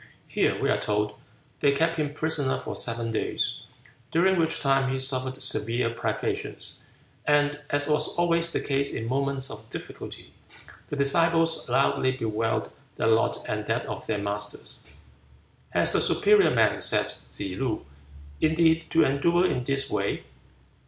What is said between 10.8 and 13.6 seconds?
the disciples loudly bewailed their lot